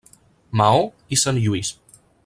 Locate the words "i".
1.17-1.21